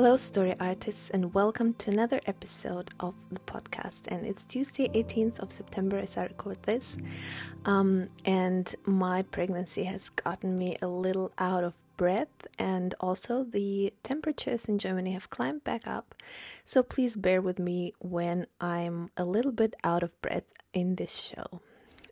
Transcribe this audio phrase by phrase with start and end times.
[0.00, 4.02] Hello, story artists, and welcome to another episode of the podcast.
[4.06, 6.96] And it's Tuesday, 18th of September, as I record this.
[7.64, 13.92] Um, and my pregnancy has gotten me a little out of breath, and also the
[14.04, 16.14] temperatures in Germany have climbed back up.
[16.64, 21.12] So please bear with me when I'm a little bit out of breath in this
[21.12, 21.60] show.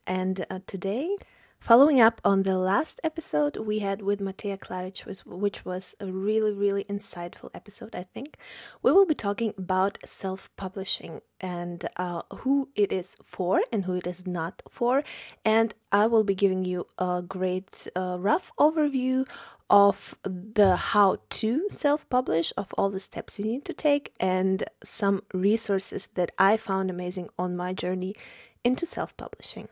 [0.09, 1.17] And uh, today,
[1.61, 6.53] Following up on the last episode we had with Matea Klaric, which was a really,
[6.53, 8.37] really insightful episode, I think,
[8.83, 13.95] we will be talking about self publishing and uh, who it is for and who
[13.95, 15.03] it is not for.
[15.45, 19.29] And I will be giving you a great uh, rough overview
[19.69, 24.63] of the how to self publish, of all the steps you need to take, and
[24.85, 28.15] some resources that I found amazing on my journey
[28.63, 29.67] into self publishing.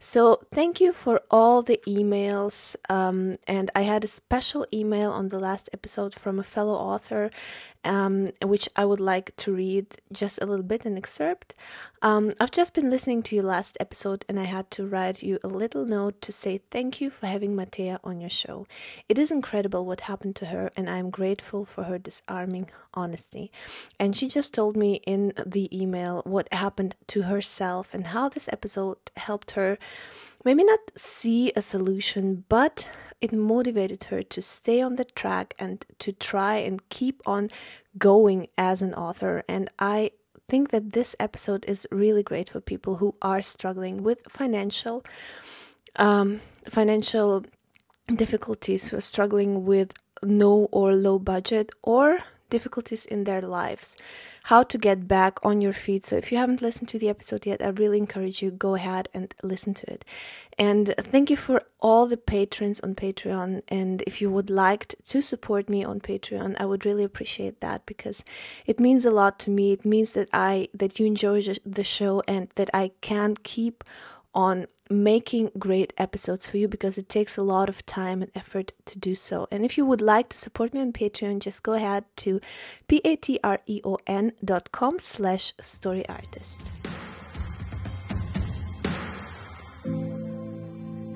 [0.00, 2.76] So, thank you for all the emails.
[2.88, 7.30] Um, and I had a special email on the last episode from a fellow author,
[7.84, 11.54] um, which I would like to read just a little bit an excerpt.
[12.00, 15.40] Um, I've just been listening to your last episode and I had to write you
[15.42, 18.68] a little note to say thank you for having Matea on your show.
[19.08, 23.50] It is incredible what happened to her, and I'm grateful for her disarming honesty.
[23.98, 28.48] And she just told me in the email what happened to herself and how this
[28.52, 29.76] episode helped her
[30.44, 35.84] maybe not see a solution, but it motivated her to stay on the track and
[35.98, 37.48] to try and keep on
[37.98, 39.42] going as an author.
[39.48, 40.12] And I
[40.48, 45.04] think that this episode is really great for people who are struggling with financial
[45.96, 47.44] um, financial
[48.06, 53.96] difficulties, who are struggling with no or low budget or difficulties in their lives,
[54.44, 56.04] how to get back on your feet.
[56.04, 59.08] So if you haven't listened to the episode yet, I really encourage you go ahead
[59.14, 60.04] and listen to it.
[60.58, 63.62] And thank you for all the patrons on Patreon.
[63.68, 67.86] And if you would like to support me on Patreon, I would really appreciate that
[67.86, 68.24] because
[68.66, 69.72] it means a lot to me.
[69.72, 73.84] It means that I that you enjoy the show and that I can keep
[74.34, 78.72] on making great episodes for you because it takes a lot of time and effort
[78.86, 79.46] to do so.
[79.50, 82.40] And if you would like to support me on Patreon, just go ahead to
[82.88, 86.77] patreon dot com slash storyartist.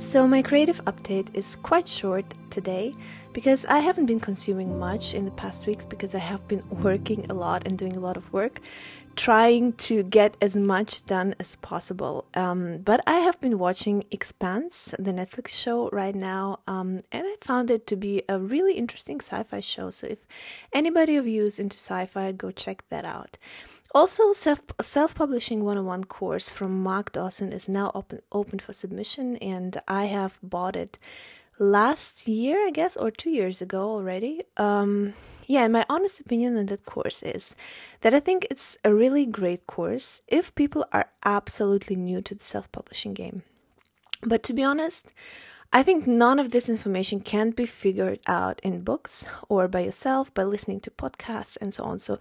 [0.02, 2.92] So, my creative update is quite short today
[3.32, 7.24] because I haven't been consuming much in the past weeks because I have been working
[7.30, 8.60] a lot and doing a lot of work
[9.14, 12.24] trying to get as much done as possible.
[12.34, 17.36] Um, but I have been watching Expanse, the Netflix show, right now, um, and I
[17.40, 19.90] found it to be a really interesting sci fi show.
[19.90, 20.26] So if
[20.72, 23.38] anybody of you is into sci fi, go check that out.
[23.94, 29.36] Also, self self publishing 101 course from Mark Dawson is now open open for submission,
[29.36, 30.98] and I have bought it
[31.58, 34.42] last year, I guess, or two years ago already.
[34.56, 35.12] Um,
[35.46, 37.54] yeah, and my honest opinion on that course is
[38.00, 42.44] that I think it's a really great course if people are absolutely new to the
[42.44, 43.42] self publishing game.
[44.22, 45.12] But to be honest,
[45.70, 50.32] I think none of this information can be figured out in books or by yourself
[50.32, 51.98] by listening to podcasts and so on.
[51.98, 52.18] So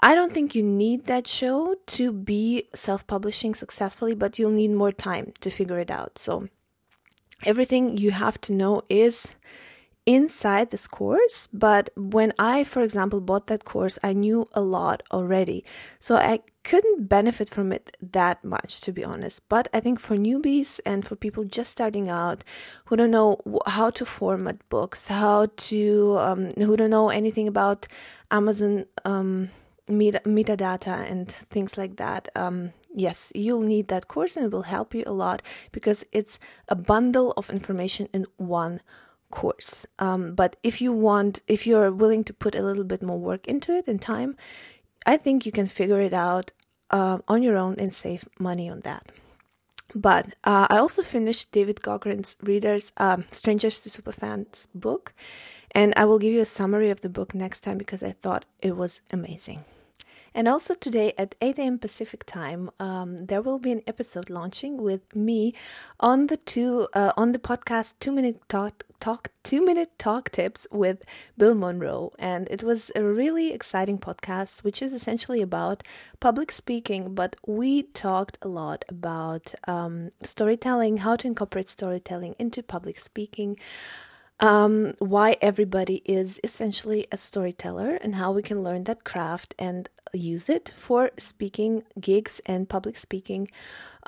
[0.00, 4.72] I don't think you need that show to be self publishing successfully, but you'll need
[4.72, 6.18] more time to figure it out.
[6.18, 6.48] So
[7.44, 9.34] everything you have to know is
[10.04, 15.02] inside this course, but when I, for example, bought that course, I knew a lot
[15.10, 15.64] already.
[15.98, 19.48] So I couldn't benefit from it that much, to be honest.
[19.48, 22.44] But I think for newbies and for people just starting out
[22.84, 27.88] who don't know how to format books, how to, um, who don't know anything about
[28.30, 29.50] Amazon um,
[29.88, 34.62] meta- metadata and things like that, um, yes, you'll need that course and it will
[34.62, 35.42] help you a lot
[35.72, 36.38] because it's
[36.68, 38.80] a bundle of information in one
[39.30, 39.86] course.
[39.98, 43.46] Um, but if you want, if you're willing to put a little bit more work
[43.46, 44.36] into it and time,
[45.04, 46.52] I think you can figure it out
[46.90, 49.10] uh, on your own and save money on that.
[49.94, 55.14] But uh, I also finished David Gaughran's Readers, um, Strangers to Superfans book,
[55.70, 58.44] and I will give you a summary of the book next time because I thought
[58.60, 59.64] it was amazing.
[60.36, 61.78] And also today at 8 a.m.
[61.78, 65.54] Pacific time, um, there will be an episode launching with me
[65.98, 70.66] on the two uh, on the podcast Two Minute Talk Talk Two Minute Talk Tips
[70.70, 71.04] with
[71.38, 75.82] Bill Monroe, and it was a really exciting podcast, which is essentially about
[76.20, 77.14] public speaking.
[77.14, 83.56] But we talked a lot about um, storytelling, how to incorporate storytelling into public speaking
[84.40, 89.88] um, why everybody is essentially a storyteller and how we can learn that craft and
[90.12, 93.48] use it for speaking gigs and public speaking.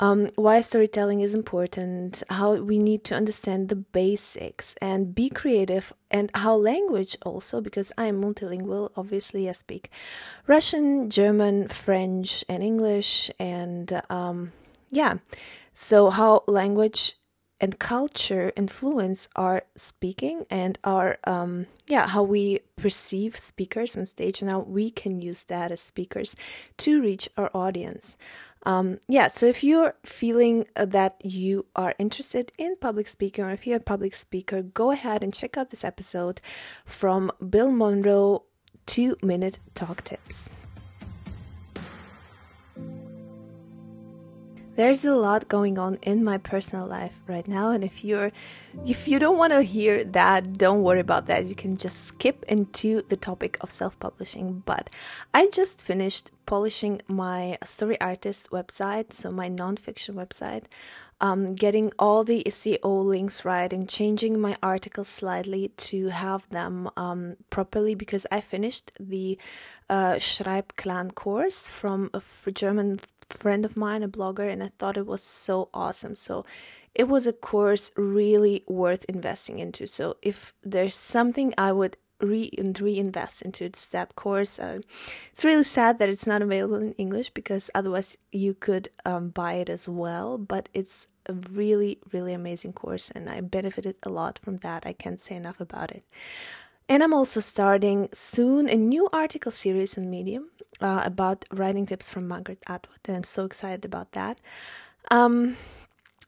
[0.01, 5.93] Um, why storytelling is important, how we need to understand the basics and be creative,
[6.09, 9.91] and how language also, because I am multilingual, obviously, I speak
[10.47, 14.53] Russian, German, French, and English, and um,
[14.91, 15.17] yeah,
[15.75, 17.15] so how language
[17.61, 24.41] and culture influence our speaking and our um, yeah how we perceive speakers on stage
[24.41, 26.37] and how we can use that as speakers
[26.77, 28.17] to reach our audience.
[28.65, 33.67] Um, yeah so if you're feeling that you are interested in public speaking or if
[33.67, 36.41] you're a public speaker go ahead and check out this episode
[36.85, 38.45] from bill monroe
[38.85, 40.51] two minute talk tips
[44.79, 48.31] there's a lot going on in my personal life right now and if you're
[48.87, 51.47] if you don't want to hear that don't worry about that.
[51.47, 54.89] You can just skip into the topic of self-publishing but
[55.35, 60.65] i just finished polishing my story artist website so my nonfiction website.
[61.21, 66.89] Um, getting all the SEO links right and changing my articles slightly to have them
[66.97, 69.37] um, properly because I finished the
[69.91, 72.23] uh, Schreibclan course from a
[72.53, 76.15] German friend of mine, a blogger, and I thought it was so awesome.
[76.15, 76.45] So
[76.95, 79.87] it was a course really worth investing into.
[79.87, 84.59] So if there's something I would re and reinvest into it's that course.
[84.59, 84.81] Uh,
[85.31, 89.55] it's really sad that it's not available in English because otherwise you could um, buy
[89.55, 90.39] it as well.
[90.39, 94.87] But it's a really really amazing course, and I benefited a lot from that.
[94.87, 96.05] I can't say enough about it.
[96.89, 100.51] And I'm also starting soon a new article series on Medium
[100.81, 104.39] uh, about writing tips from Margaret Atwood, and I'm so excited about that.
[105.11, 105.57] Um,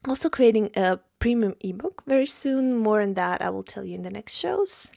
[0.09, 2.77] also, creating a premium ebook very soon.
[2.77, 4.91] More on that, I will tell you in the next shows.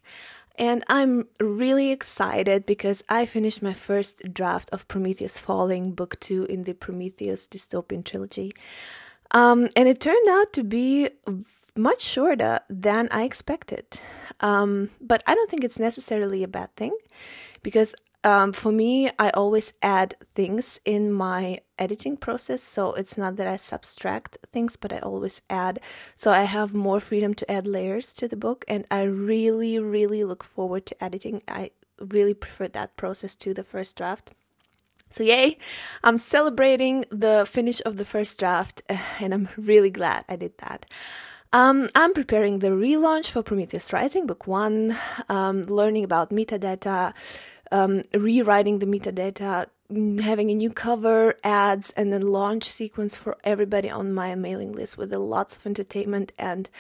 [0.58, 6.46] And I'm really excited because I finished my first draft of Prometheus Falling, book two
[6.46, 8.54] in the Prometheus dystopian trilogy.
[9.32, 11.10] Um, and it turned out to be
[11.76, 14.00] much shorter than I expected.
[14.40, 16.96] Um, but I don't think it's necessarily a bad thing
[17.62, 22.62] because um, for me, I always add things in my editing process.
[22.64, 25.82] So it's not that I subtract things, but I always add.
[26.16, 28.64] So I have more freedom to add layers to the book.
[28.68, 31.42] And I really, really look forward to editing.
[31.50, 34.32] I really prefer that process to the first draft.
[35.10, 35.60] So, yay,
[36.04, 38.82] I'm celebrating the finish of the first draft,
[39.20, 40.88] and I'm really glad I did that.
[41.54, 44.98] Um, I'm preparing the relaunch for Prometheus Rising, book one,
[45.30, 47.14] um, learning about metadata,
[47.72, 49.68] um, rewriting the metadata,
[50.24, 54.98] having a new cover, ads, and then launch sequence for everybody on my mailing list
[54.98, 56.72] with lots of entertainment and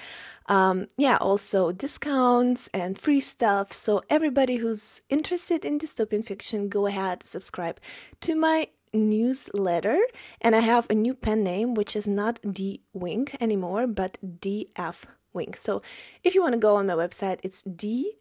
[0.47, 3.71] um, yeah, also discounts and free stuff.
[3.71, 7.79] So everybody who's interested in dystopian fiction, go ahead, subscribe
[8.21, 9.99] to my newsletter
[10.41, 15.05] and I have a new pen name which is not D Wink anymore but DF
[15.33, 15.57] Wink.
[15.57, 15.81] So
[16.23, 18.11] if you want to go on my website, it's dfwink.com.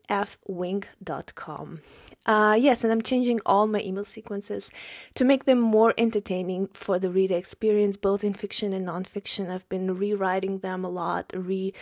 [2.25, 4.71] Uh, yes, and I'm changing all my email sequences
[5.17, 9.51] to make them more entertaining for the reader experience, both in fiction and nonfiction.
[9.51, 11.75] I've been rewriting them a lot, re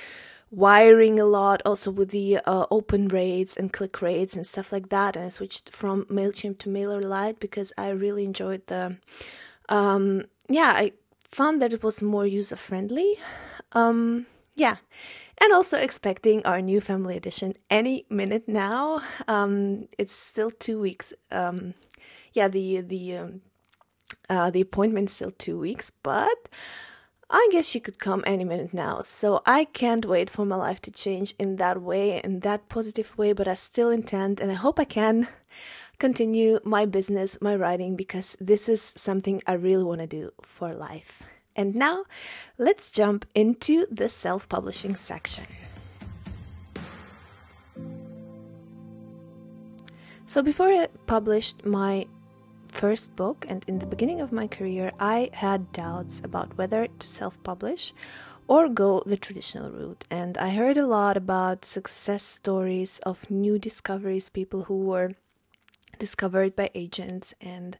[0.50, 4.88] wiring a lot also with the uh, open rates and click rates and stuff like
[4.88, 8.96] that and i switched from mailchimp to mailerlite because i really enjoyed the
[9.68, 10.92] um, yeah i
[11.28, 13.16] found that it was more user friendly
[13.72, 14.26] um,
[14.56, 14.76] yeah
[15.40, 19.02] and also expecting our new family edition any minute now.
[19.26, 21.74] Um, it's still two weeks um,
[22.32, 23.40] yeah the the um,
[24.28, 26.48] uh, the appointment's still two weeks but
[27.32, 30.82] I guess she could come any minute now, so I can't wait for my life
[30.82, 34.54] to change in that way, in that positive way, but I still intend, and I
[34.54, 35.28] hope I can
[35.98, 40.74] continue my business, my writing, because this is something I really want to do for
[40.74, 41.22] life.
[41.54, 42.04] And now,
[42.58, 45.46] let's jump into the self publishing section.
[50.26, 52.06] So, before I published my
[52.70, 57.06] first book, and in the beginning of my career, I had doubts about whether to
[57.06, 57.92] self publish
[58.48, 60.04] or go the traditional route.
[60.10, 65.12] And I heard a lot about success stories of new discoveries, people who were
[65.98, 67.78] discovered by agents and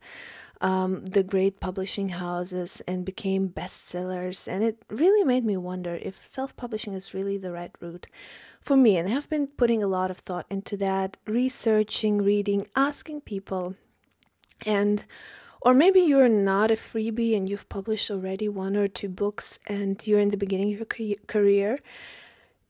[0.60, 4.46] um, the great publishing houses and became bestsellers.
[4.46, 8.06] And it really made me wonder if self publishing is really the right route
[8.60, 8.96] for me.
[8.96, 13.74] And I have been putting a lot of thought into that, researching, reading, asking people.
[14.66, 15.04] And
[15.60, 20.04] or maybe you're not a freebie and you've published already one or two books and
[20.06, 21.78] you're in the beginning of your career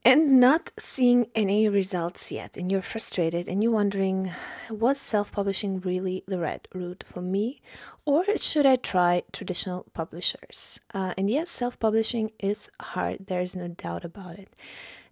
[0.05, 4.33] and not seeing any results yet and you're frustrated and you're wondering
[4.71, 7.61] was self-publishing really the right route for me?
[8.05, 10.81] Or should i try traditional publishers?
[10.93, 13.27] Uh, and yes self-publishing is hard.
[13.27, 14.49] There's no doubt about it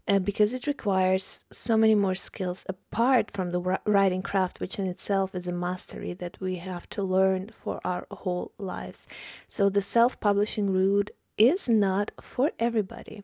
[0.09, 4.87] uh, because it requires so many more skills apart from the writing craft which in
[4.87, 9.07] itself is a mastery that we have to learn for our whole lives
[9.49, 13.23] so the self-publishing route is not for everybody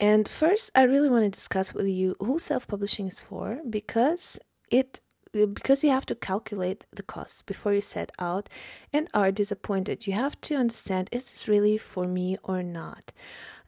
[0.00, 4.38] and first, I really want to discuss with you who self publishing is for because
[4.70, 5.00] it
[5.32, 8.48] because you have to calculate the costs before you set out
[8.92, 10.06] and are disappointed.
[10.06, 13.12] You have to understand is this really for me or not?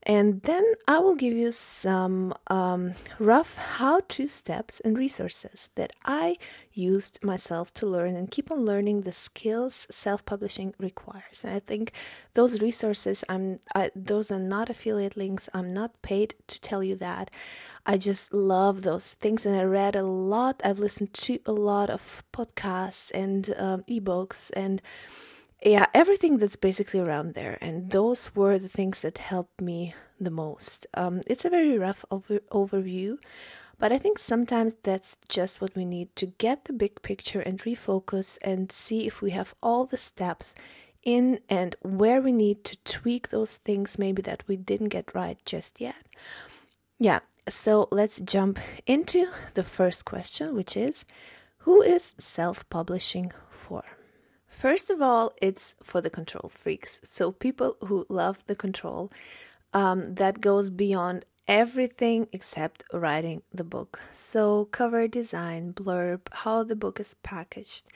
[0.04, 5.92] And then I will give you some um, rough how to steps and resources that
[6.04, 6.36] I
[6.72, 11.44] used myself to learn and keep on learning the skills self publishing requires.
[11.44, 11.92] And I think
[12.34, 15.48] those resources, I'm, I, those are not affiliate links.
[15.54, 17.30] I'm not paid to tell you that.
[17.86, 19.46] I just love those things.
[19.46, 24.50] And I read a lot, I've listened to a lot of podcasts and um, ebooks
[24.56, 24.82] and
[25.64, 27.58] yeah, everything that's basically around there.
[27.60, 30.86] And those were the things that helped me the most.
[30.94, 33.18] Um, it's a very rough over- overview,
[33.78, 37.58] but I think sometimes that's just what we need to get the big picture and
[37.60, 40.54] refocus and see if we have all the steps
[41.02, 45.38] in and where we need to tweak those things maybe that we didn't get right
[45.44, 46.06] just yet.
[46.98, 51.04] Yeah, so let's jump into the first question, which is
[51.58, 53.82] who is self publishing for?
[54.52, 57.00] First of all, it's for the control freaks.
[57.02, 59.10] So, people who love the control
[59.72, 63.98] um, that goes beyond everything except writing the book.
[64.12, 67.88] So, cover design, blurb, how the book is packaged,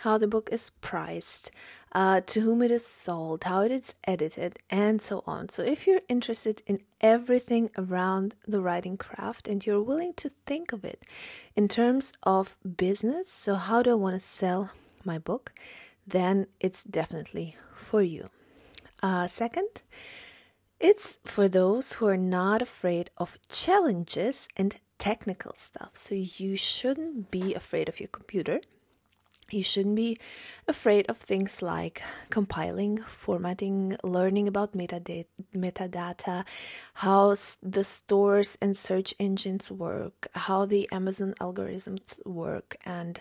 [0.00, 1.50] how the book is priced,
[1.92, 5.50] uh, to whom it is sold, how it is edited, and so on.
[5.50, 10.72] So, if you're interested in everything around the writing craft and you're willing to think
[10.72, 11.02] of it
[11.54, 14.70] in terms of business, so how do I want to sell
[15.04, 15.52] my book?
[16.06, 18.30] Then it's definitely for you.
[19.02, 19.82] Uh, second,
[20.80, 25.90] it's for those who are not afraid of challenges and technical stuff.
[25.94, 28.60] So you shouldn't be afraid of your computer.
[29.50, 30.18] You shouldn't be
[30.66, 36.44] afraid of things like compiling, formatting, learning about metadata, metadata
[36.94, 43.20] how the stores and search engines work, how the Amazon algorithms work, and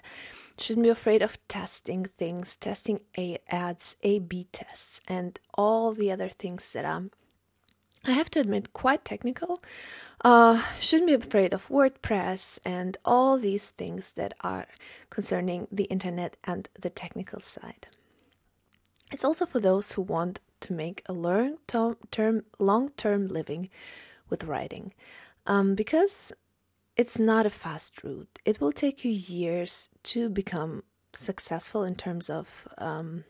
[0.58, 6.12] shouldn't be afraid of testing things, testing a ads, A B tests, and all the
[6.12, 7.12] other things that um
[8.08, 9.64] I have to admit quite technical.
[10.24, 14.68] Uh, shouldn't be afraid of WordPress and all these things that are
[15.10, 17.88] concerning the internet and the technical side.
[19.12, 23.70] It's also for those who want to make a long term long term living
[24.30, 24.94] with writing.
[25.48, 26.32] Um, because
[26.96, 28.40] it's not a fast route.
[28.46, 30.84] It will take you years to become
[31.14, 33.24] successful in terms of um,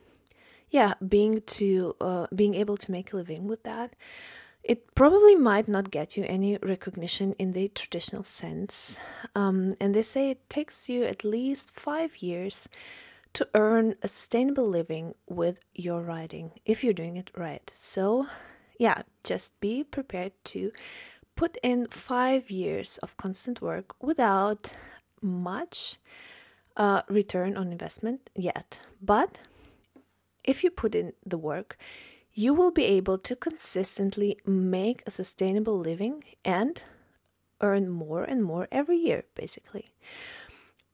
[0.70, 3.96] yeah being to uh, being able to make a living with that.
[4.66, 9.00] It probably might not get you any recognition in the traditional sense,
[9.36, 12.68] um, and they say it takes you at least five years
[13.34, 17.70] to earn a sustainable living with your writing if you're doing it right.
[17.76, 18.26] So,
[18.80, 20.72] yeah, just be prepared to
[21.36, 24.74] put in five years of constant work without
[25.22, 26.00] much
[26.76, 28.80] uh, return on investment yet.
[29.00, 29.38] But
[30.44, 31.78] if you put in the work,
[32.38, 36.84] you will be able to consistently make a sustainable living and
[37.62, 39.94] earn more and more every year, basically.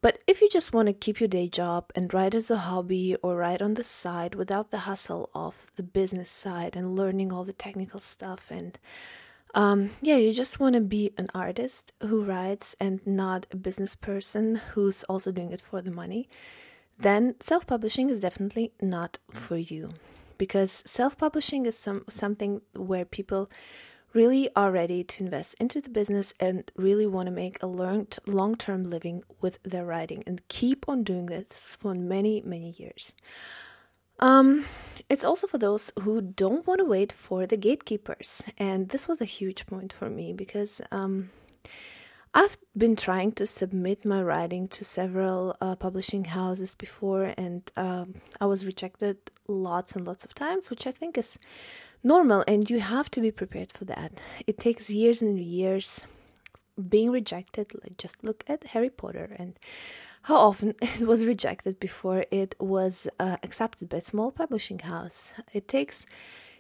[0.02, 3.16] But if you just want to keep your day job and write as a hobby
[3.24, 7.44] or write on the side without the hustle of the business side and learning all
[7.44, 8.80] the technical stuff and
[9.54, 13.96] um, yeah, you just want to be an artist who writes and not a business
[13.96, 16.30] person who's also doing it for the money,
[16.98, 19.92] then self publishing is definitely not for you.
[20.42, 23.48] Because self publishing is some, something where people
[24.12, 28.56] really are ready to invest into the business and really want to make a long
[28.56, 33.14] term living with their writing and keep on doing this for many, many years.
[34.20, 34.66] Um,
[35.10, 38.42] it's also for those who don't want to wait for the gatekeepers.
[38.58, 41.30] And this was a huge point for me because um,
[42.34, 48.16] I've been trying to submit my writing to several uh, publishing houses before, and um,
[48.40, 49.18] I was rejected
[49.52, 51.38] lots and lots of times, which I think is
[52.04, 54.20] normal, and you have to be prepared for that.
[54.48, 56.06] It takes years and years
[56.90, 57.74] being rejected.
[57.84, 59.58] Like just look at Harry Potter and
[60.24, 65.34] how often it was rejected before it was uh, accepted by a small publishing house.
[65.54, 66.06] It takes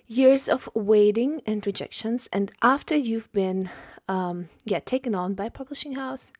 [0.07, 3.69] years of waiting and rejections and after you've been
[4.10, 6.33] um, yeah taken on by a publishing house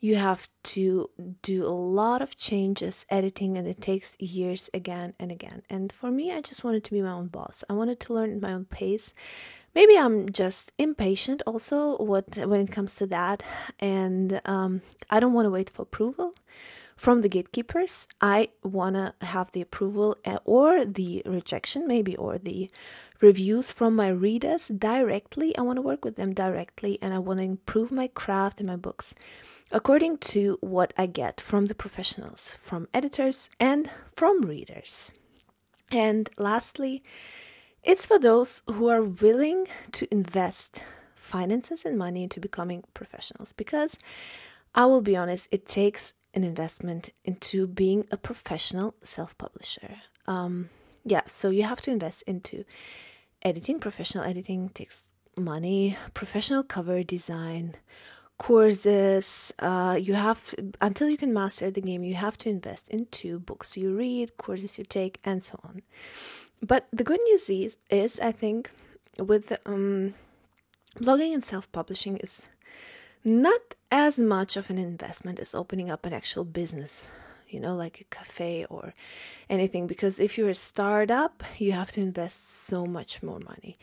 [0.00, 1.10] you have to
[1.42, 5.62] do a lot of changes editing and it takes years again and again.
[5.68, 7.62] And for me i just wanted to be my own boss.
[7.68, 9.12] I wanted to learn at my own pace.
[9.74, 13.42] Maybe i'm just impatient also what when it comes to that.
[13.78, 16.34] And um, i don't want to wait for approval
[17.00, 18.06] from the gatekeepers.
[18.20, 22.70] I want to have the approval eh, or the rejection, maybe, or the
[23.22, 25.56] reviews from my readers directly.
[25.56, 28.66] I want to work with them directly and I want to improve my craft and
[28.66, 29.14] my books
[29.72, 35.10] according to what I get from the professionals, from editors, and from readers.
[35.90, 37.02] And lastly,
[37.82, 43.96] it's for those who are willing to invest finances and money into becoming professionals because
[44.74, 49.96] I will be honest, it takes an investment into being a professional self publisher.
[50.26, 50.70] Um,
[51.04, 52.64] yeah, so you have to invest into
[53.42, 53.78] editing.
[53.78, 57.76] Professional editing takes money, professional cover design,
[58.38, 59.52] courses.
[59.58, 63.76] Uh, you have until you can master the game, you have to invest into books
[63.76, 65.82] you read, courses you take, and so on.
[66.62, 68.70] But the good news is, is I think,
[69.18, 70.14] with um,
[70.96, 72.48] blogging and self publishing is
[73.24, 77.08] not as much of an investment as opening up an actual business
[77.50, 78.94] you know, like a cafe or
[79.48, 79.86] anything.
[79.86, 83.78] Because if you're a startup, you have to invest so much more money.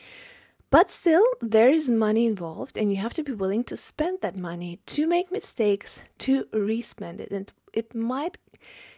[0.70, 4.36] But still, there is money involved, and you have to be willing to spend that
[4.36, 7.32] money to make mistakes, to respend it.
[7.32, 8.38] And it might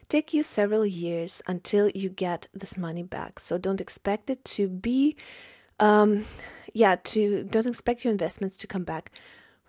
[0.07, 3.39] take you several years until you get this money back.
[3.39, 5.15] So don't expect it to be,
[5.79, 6.25] um,
[6.73, 9.11] yeah, to don't expect your investments to come back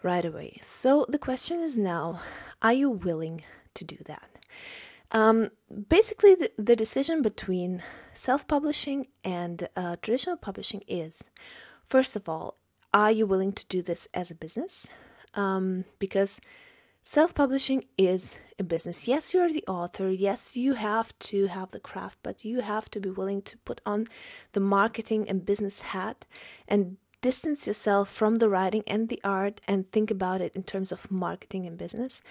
[0.03, 0.59] right away.
[0.63, 2.21] So the question is now
[2.63, 3.43] are you willing
[3.75, 4.29] to do that?
[5.13, 5.51] Um,
[5.89, 7.83] basically, the, the, decision between
[8.15, 11.29] self publishing and uh, traditional publishing is
[11.85, 12.59] first of all,
[12.95, 14.87] are you willing to do this as a business?
[15.35, 16.41] Um, because
[17.03, 19.09] self publishing is a business.
[19.09, 20.11] Yes, you're the author.
[20.11, 23.81] Yes, you have to have the craft, but you have to be willing to put
[23.85, 24.07] on
[24.53, 26.25] the marketing and business hat
[26.69, 30.93] and distance yourself from the writing and the art and think about it in terms
[30.93, 32.23] of marketing and business.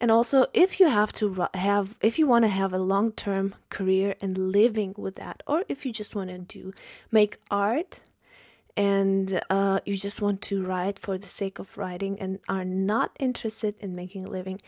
[0.00, 3.54] And also, if you have to have, if you want to have a long term
[3.68, 6.72] career and living with that, or if you just want to do
[7.10, 8.00] make art
[8.76, 13.14] and uh, you just want to write for the sake of writing and are not
[13.18, 14.60] interested in making a living,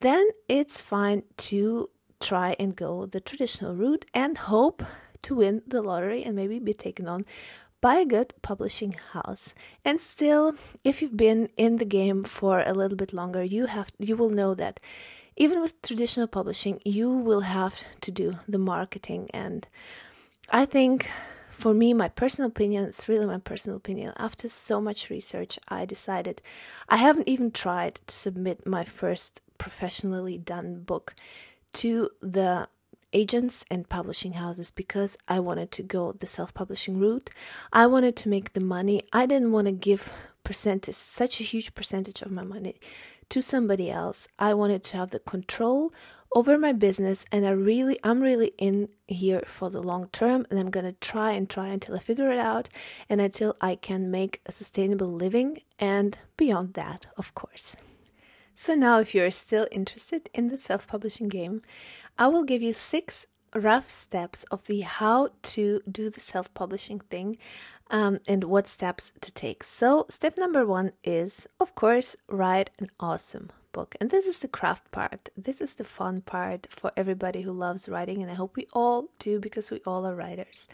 [0.00, 1.88] then it's fine to
[2.20, 4.82] try and go the traditional route and hope
[5.22, 7.24] to win the lottery and maybe be taken on
[7.84, 9.52] by a good publishing house.
[9.84, 13.92] And still, if you've been in the game for a little bit longer, you have
[13.98, 14.80] you will know that
[15.36, 19.68] even with traditional publishing, you will have to do the marketing and
[20.50, 21.10] I think
[21.50, 24.14] for me, my personal opinion, it's really my personal opinion.
[24.16, 26.40] After so much research, I decided
[26.88, 31.14] I haven't even tried to submit my first professionally done book
[31.74, 32.68] to the
[33.14, 37.30] agents and publishing houses because I wanted to go the self-publishing route.
[37.72, 39.02] I wanted to make the money.
[39.12, 42.74] I didn't want to give percentage such a huge percentage of my money
[43.30, 44.28] to somebody else.
[44.38, 45.94] I wanted to have the control
[46.34, 50.58] over my business and I really I'm really in here for the long term and
[50.58, 52.68] I'm going to try and try until I figure it out
[53.08, 57.76] and until I can make a sustainable living and beyond that, of course.
[58.56, 61.62] So now if you're still interested in the self-publishing game,
[62.18, 67.00] I will give you six rough steps of the how to do the self publishing
[67.00, 67.36] thing
[67.90, 69.62] um, and what steps to take.
[69.62, 73.94] So, step number one is, of course, write an awesome book.
[74.00, 75.28] And this is the craft part.
[75.36, 78.22] This is the fun part for everybody who loves writing.
[78.22, 80.66] And I hope we all do because we all are writers.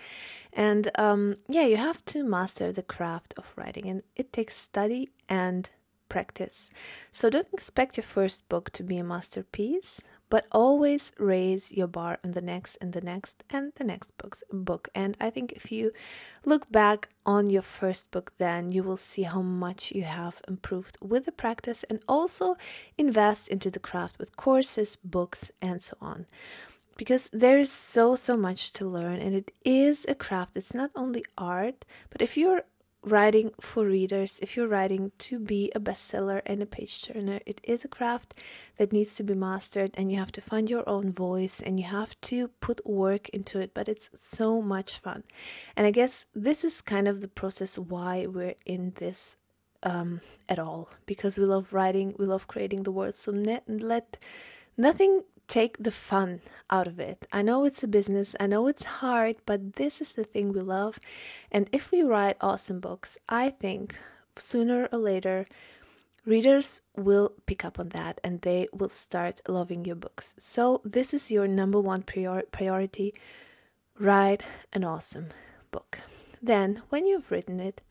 [0.53, 5.11] And um, yeah, you have to master the craft of writing, and it takes study
[5.29, 5.71] and
[6.09, 6.71] practice.
[7.13, 12.19] So don't expect your first book to be a masterpiece, but always raise your bar
[12.25, 14.89] on the next and the next and the next books book.
[14.95, 15.93] And i think if you
[16.45, 20.97] look back on your first book then you will see how much you have improved
[21.01, 22.57] with the practice and also
[22.97, 26.27] invest into the craft with courses books and so on.
[26.97, 30.57] Because there is so so much to learn and it is a craft.
[30.57, 32.65] It's not only art but if you're
[33.03, 37.61] writing for readers, if you're writing to be a bestseller and a page turner, it
[37.65, 38.35] is a craft
[38.77, 41.87] that needs to be mastered and you have to find your own voice and you
[41.87, 45.25] have to put work into it, but it's so much fun.
[45.77, 49.37] And I guess this is kind of the process why we're in this
[49.83, 53.17] um, at all because we love writing, we love creating the words.
[53.17, 54.19] So let
[54.77, 57.27] nothing take the fun out of it.
[57.33, 60.61] I know it's a business, I know it's hard, but this is the thing we
[60.61, 60.99] love.
[61.51, 63.99] And if we write awesome books, I think
[64.37, 65.47] sooner or later,
[66.25, 70.37] readers will pick up on that and they will start loving your books.
[70.39, 73.13] So, this is your number one prior- priority
[73.99, 75.29] write an awesome
[75.73, 75.99] book.
[76.41, 77.83] Then, when you've written it,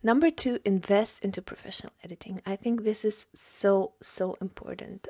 [0.00, 2.40] Number two, invest into professional editing.
[2.46, 5.08] I think this is so, so important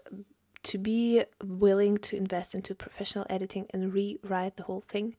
[0.64, 5.16] to be willing to invest into professional editing and rewrite the whole thing.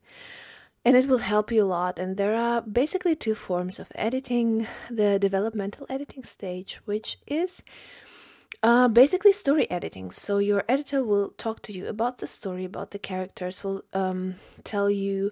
[0.85, 1.99] And it will help you a lot.
[1.99, 7.63] And there are basically two forms of editing the developmental editing stage, which is
[8.63, 10.11] uh, basically story editing.
[10.11, 14.35] So your editor will talk to you about the story, about the characters, will um,
[14.63, 15.31] tell you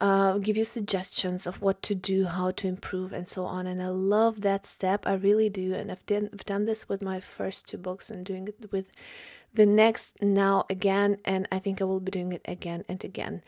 [0.00, 3.66] uh, give you suggestions of what to do, how to improve, and so on.
[3.66, 5.06] And I love that step.
[5.06, 5.74] I really do.
[5.74, 8.90] And I've done, I've done this with my first two books and doing it with
[9.54, 11.18] the next now again.
[11.24, 13.42] And I think I will be doing it again and again.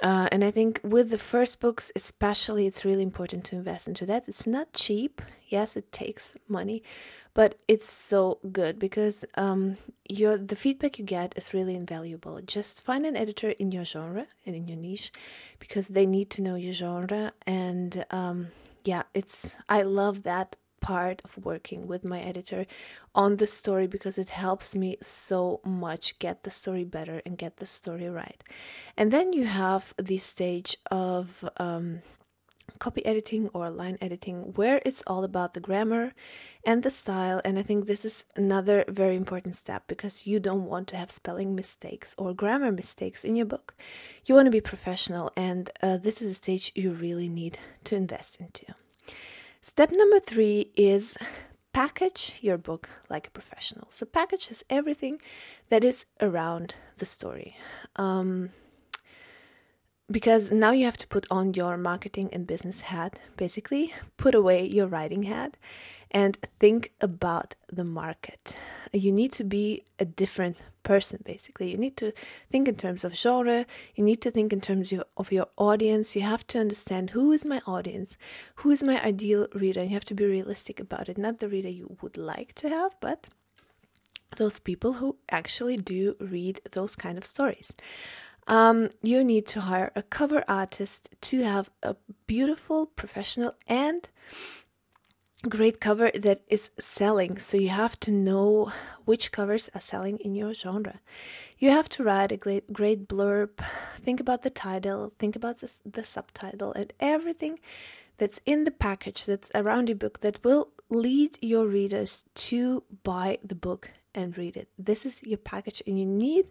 [0.00, 4.04] Uh, and I think with the first books, especially, it's really important to invest into
[4.06, 4.26] that.
[4.26, 5.22] It's not cheap.
[5.48, 6.82] Yes, it takes money,
[7.32, 9.76] but it's so good because um,
[10.08, 12.40] your the feedback you get is really invaluable.
[12.44, 15.12] Just find an editor in your genre and in your niche,
[15.60, 17.32] because they need to know your genre.
[17.46, 18.48] And um,
[18.84, 22.66] yeah, it's I love that part of working with my editor
[23.14, 27.56] on the story because it helps me so much get the story better and get
[27.56, 28.44] the story right.
[28.94, 32.02] And then you have the stage of um,
[32.78, 36.12] copy editing or line editing where it's all about the grammar
[36.66, 37.40] and the style.
[37.46, 41.10] And i think this is another very important step because you don't want to have
[41.10, 43.74] spelling mistakes or grammar mistakes in your book.
[44.26, 47.96] You want to be professional and uh, this is a stage you really need to
[47.96, 48.74] invest into
[49.66, 51.16] Step number three is
[51.72, 53.86] package your book like a professional.
[53.88, 55.22] So, package is everything
[55.70, 57.56] that is around the story.
[57.96, 58.50] Um,
[60.10, 64.66] because now you have to put on your marketing and business hat, basically, put away
[64.66, 65.56] your writing hat
[66.14, 68.56] and think about the market.
[68.92, 71.72] You need to be a different person, basically.
[71.72, 72.12] You need to
[72.50, 76.14] think in terms of genre, you need to think in terms of your audience.
[76.14, 78.16] You have to understand who is my audience,
[78.56, 79.80] who is my ideal reader.
[79.80, 82.68] And You have to be realistic about it, not the reader you would like to
[82.68, 83.26] have, but
[84.36, 87.72] those people who actually do read those kind of stories.
[88.46, 91.96] Um, you need to hire a cover artist to have a
[92.26, 94.08] beautiful, professional, and
[95.48, 97.38] great cover that is selling.
[97.38, 98.72] So you have to know
[99.04, 101.00] which covers are selling in your genre.
[101.58, 103.50] You have to write a great, great blurb,
[103.96, 107.58] think about the title, think about the, the subtitle, and everything
[108.18, 113.38] that's in the package that's around your book that will lead your readers to buy
[113.42, 114.68] the book and read it.
[114.78, 116.50] This is your package, and you need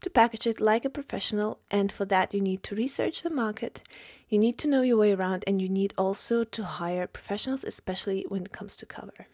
[0.00, 1.60] to package it like a professional.
[1.70, 3.82] And for that, you need to research the market,
[4.28, 8.24] you need to know your way around, and you need also to hire professionals, especially
[8.28, 9.26] when it comes to cover.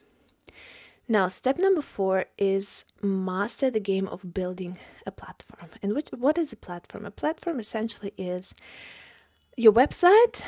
[1.08, 5.70] Now, step number four is master the game of building a platform.
[5.82, 7.04] And which, what is a platform?
[7.04, 8.54] A platform essentially is
[9.56, 10.44] your website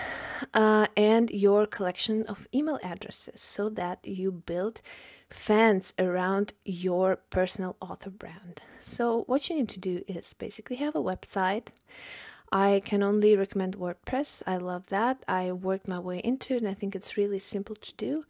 [0.55, 4.81] uh, and your collection of email addresses so that you build
[5.29, 8.63] fans around your personal author brand.
[8.81, 11.69] So, what you need to do is basically have a website.
[12.53, 14.43] I can only recommend WordPress.
[14.47, 15.25] I love that.
[15.27, 18.25] I worked my way into it and I think it's really simple to do.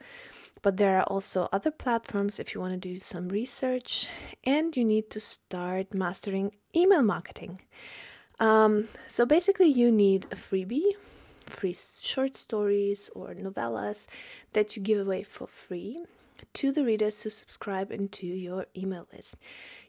[0.62, 4.08] But there are also other platforms if you want to do some research
[4.44, 7.60] and you need to start mastering email marketing.
[8.40, 10.92] Um, so basically, you need a freebie,
[11.46, 14.06] free short stories or novellas
[14.54, 16.02] that you give away for free
[16.54, 19.36] to the readers who subscribe into your email list.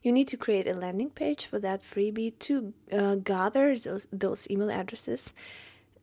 [0.02, 4.50] You need to create a landing page for that freebie to uh, gather those, those
[4.50, 5.34] email addresses.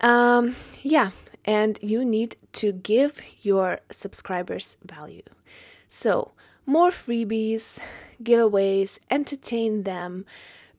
[0.00, 1.10] Um, yeah,
[1.44, 5.22] and you need to give your subscribers value.
[5.88, 6.32] So,
[6.66, 7.78] more freebies,
[8.22, 10.24] giveaways, entertain them,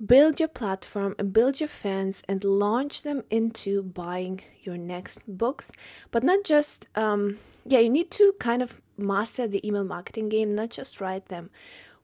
[0.06, 5.72] build your platform and build your fans and launch them into buying your next books.
[6.12, 10.54] But not just, um, yeah, you need to kind of master the email marketing game,
[10.54, 11.50] not just write them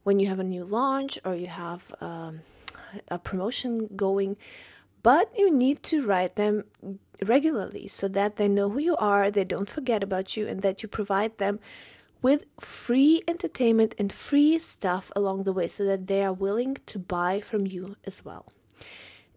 [0.04, 2.42] when you have a new launch or you have um,
[3.10, 4.38] a promotion going,
[5.04, 6.64] but you need to write them
[7.26, 10.82] regularly so that they know who you are, they don't forget about you, and that
[10.82, 11.60] you provide them
[12.22, 17.00] with free entertainment and free stuff along the way so that they are willing to
[17.00, 18.52] buy from you as well.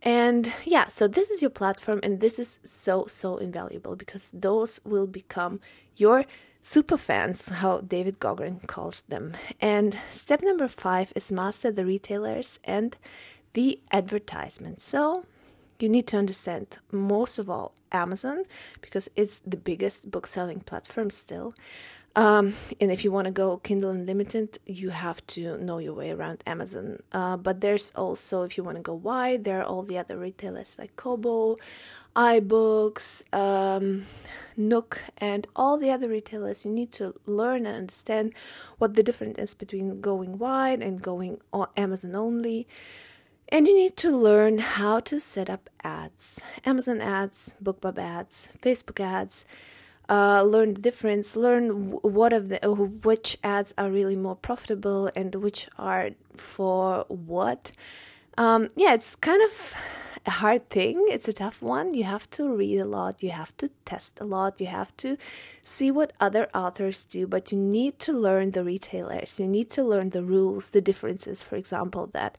[0.02, 4.80] And yeah, so this is your platform, and this is so, so invaluable because those
[4.84, 5.60] will become
[5.96, 6.24] your
[6.60, 9.34] super fans, how David Gaughran calls them.
[9.60, 12.96] And step number five is master the retailers and
[13.52, 14.80] the advertisement.
[14.80, 15.24] So
[15.78, 18.44] you need to understand most of all Amazon
[18.80, 21.54] because it's the biggest book selling platform still.
[22.14, 26.10] Um, and if you want to go Kindle Unlimited, you have to know your way
[26.10, 27.02] around Amazon.
[27.12, 30.18] Uh, but there's also, if you want to go wide, there are all the other
[30.18, 31.56] retailers like Kobo,
[32.14, 34.04] iBooks, um,
[34.56, 36.66] Nook, and all the other retailers.
[36.66, 38.34] You need to learn and understand
[38.76, 42.68] what the difference is between going wide and going on Amazon only.
[43.48, 49.00] And you need to learn how to set up ads Amazon ads, BookBub ads, Facebook
[49.00, 49.44] ads
[50.08, 52.58] uh, learn the difference, learn what of the
[53.02, 57.72] which ads are really more profitable and which are for what.
[58.36, 59.74] Um, yeah, it's kind of
[60.26, 61.04] a hard thing.
[61.08, 61.94] It's a tough one.
[61.94, 65.16] You have to read a lot, you have to test a lot, you have to
[65.64, 69.38] see what other authors do, but you need to learn the retailers.
[69.40, 72.38] You need to learn the rules, the differences, for example, that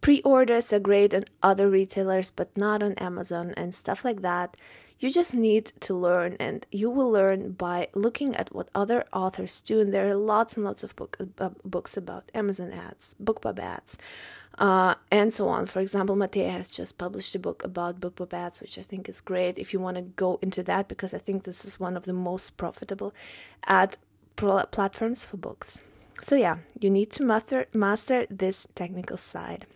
[0.00, 4.56] pre orders are great on other retailers but not on Amazon and stuff like that.
[5.00, 9.60] You just need to learn, and you will learn by looking at what other authors
[9.60, 9.80] do.
[9.80, 13.98] And there are lots and lots of book, uh, books about Amazon ads, BookBub ads,
[14.58, 15.66] uh, and so on.
[15.66, 19.20] For example, Matea has just published a book about BookBub ads, which I think is
[19.20, 19.58] great.
[19.58, 22.12] If you want to go into that, because I think this is one of the
[22.12, 23.12] most profitable
[23.66, 23.96] ad
[24.36, 25.80] pl- platforms for books.
[26.20, 29.66] So yeah, you need to master master this technical side,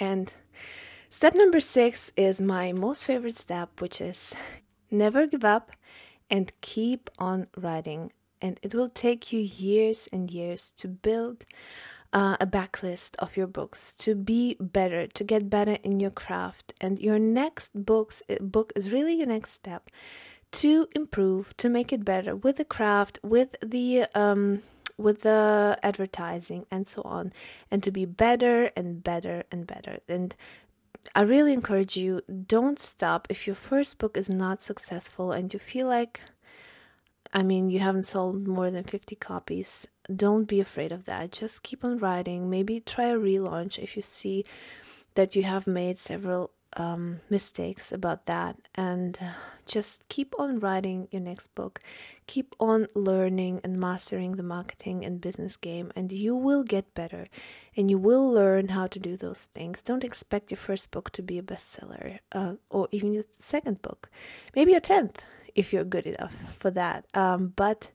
[0.00, 0.34] and
[1.12, 4.34] Step number six is my most favorite step, which is
[4.90, 5.70] never give up
[6.30, 8.12] and keep on writing.
[8.40, 11.44] And it will take you years and years to build
[12.14, 16.72] uh, a backlist of your books, to be better, to get better in your craft.
[16.80, 19.90] And your next books uh, book is really your next step
[20.52, 24.62] to improve, to make it better with the craft, with the um,
[24.98, 27.32] with the advertising and so on,
[27.70, 29.98] and to be better and better and better.
[30.08, 30.34] And
[31.14, 33.26] I really encourage you don't stop.
[33.28, 36.20] If your first book is not successful and you feel like
[37.32, 41.32] I mean you haven't sold more than 50 copies don't be afraid of that.
[41.32, 42.50] Just keep on writing.
[42.50, 44.44] Maybe try a relaunch if you see
[45.14, 48.56] that you have made several um, mistakes about that.
[48.74, 49.18] And
[49.66, 51.80] just keep on writing your next book.
[52.26, 57.26] Keep on learning and mastering the marketing and business game and you will get better
[57.76, 59.82] and you will learn how to do those things.
[59.82, 64.10] Don't expect your first book to be a bestseller uh, or even your second book.
[64.54, 65.18] Maybe your 10th
[65.54, 67.04] if you're good enough for that.
[67.14, 67.90] Um, but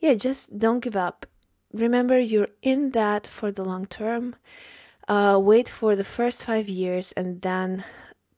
[0.00, 1.26] yeah just don't give up.
[1.72, 4.36] Remember you're in that for the long term.
[5.08, 7.84] Uh, wait for the first five years and then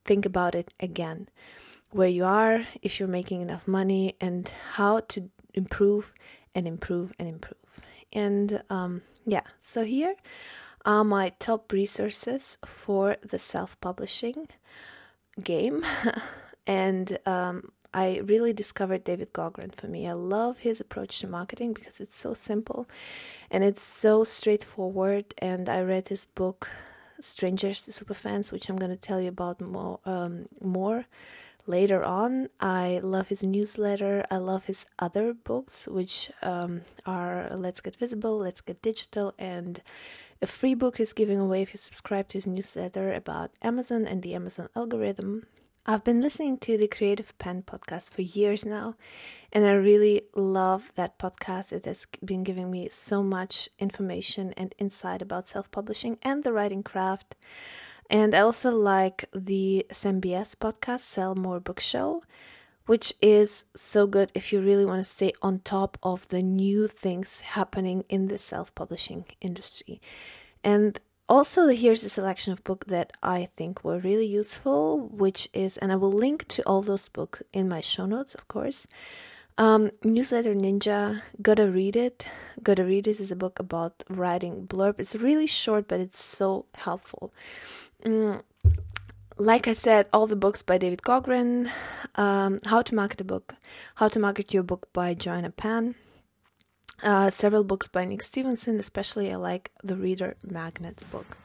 [0.04, 1.28] think about it again
[1.92, 6.14] where you are, if you're making enough money, and how to improve
[6.54, 7.56] and improve and improve.
[8.12, 10.16] And um, yeah, so here
[10.84, 14.48] are my top resources for the self publishing
[15.42, 15.84] game.
[16.66, 20.08] and um, I really discovered David Gaughran for me.
[20.08, 22.88] I love his approach to marketing because it's so simple
[23.50, 25.34] and it's so straightforward.
[25.38, 26.68] And I read his book
[27.20, 31.06] strangers to superfans, which I'm going to tell you about more um, more
[31.66, 32.48] later on.
[32.60, 34.24] I love his newsletter.
[34.30, 39.80] I love his other books, which um, are Let's Get Visible, Let's Get Digital, and
[40.40, 44.22] a free book he's giving away if you subscribe to his newsletter about Amazon and
[44.22, 45.46] the Amazon algorithm.
[45.84, 48.94] I've been listening to the Creative Penn podcast for years now,
[49.52, 51.72] and I really love that podcast.
[51.72, 56.52] It has been giving me so much information and insight about self publishing and the
[56.52, 57.34] writing craft.
[58.12, 62.22] And I also like the SMBS podcast, Sell More Book Show,
[62.84, 66.88] which is so good if you really want to stay on top of the new
[66.88, 69.98] things happening in the self publishing industry.
[70.62, 75.78] And also here's a selection of books that i think were really useful which is
[75.78, 78.86] and i will link to all those books in my show notes of course.
[79.58, 82.26] Um, newsletter ninja gotta read it.
[82.62, 84.98] Gotta read it is a book about writing blurb.
[84.98, 87.32] It's really short but it's so helpful
[88.04, 88.42] mm,
[89.38, 91.70] like I said, all the books by David Gaughran,
[92.14, 93.54] um, How to Market a Book,
[93.96, 95.94] How to Market Your Book by Joanna Penn,
[97.02, 101.36] uh, several books by Nick Stephenson, especially I like the Reader Magnet book.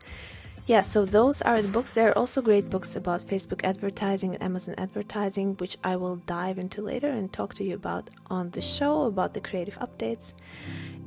[0.68, 1.94] yeah, so those are the books.
[1.94, 6.60] There are also great books about Facebook advertising and Amazon advertising, which I will dive
[6.60, 10.34] into later and talk to you about on the show about the creative updates.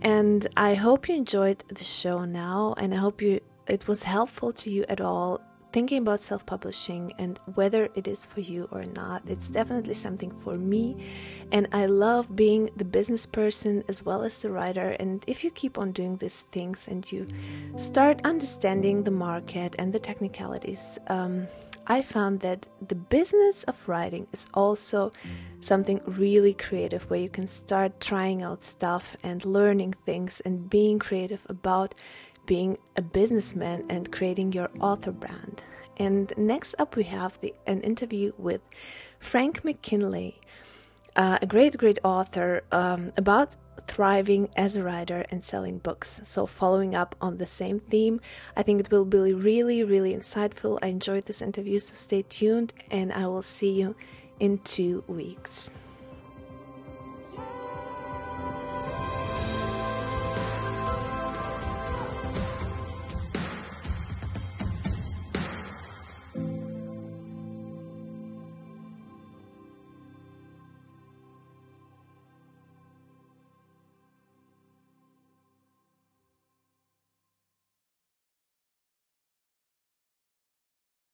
[0.02, 4.52] And I hope you enjoyed the show now, and I hope you it was helpful
[4.52, 5.40] to you at all
[5.72, 9.22] thinking about self publishing and whether it is for you or not.
[9.26, 11.06] It's definitely something for me,
[11.52, 14.96] and I love being the business person as well as the writer.
[14.98, 17.26] And if you keep on doing these things and you
[17.76, 21.46] start understanding the market and the technicalities, um,
[21.86, 25.10] I found that the business of writing is also
[25.60, 30.98] something really creative where you can start trying out stuff and learning things and being
[30.98, 31.94] creative about
[32.50, 35.62] being a businessman and creating your author brand.
[35.98, 38.60] And next up, we have the, an interview with
[39.20, 40.40] Frank McKinley,
[41.14, 43.54] uh, a great, great author um, about
[43.86, 46.22] thriving as a writer and selling books.
[46.24, 48.20] So, following up on the same theme,
[48.56, 50.80] I think it will be really, really insightful.
[50.82, 53.94] I enjoyed this interview, so stay tuned, and I will see you
[54.40, 55.70] in two weeks.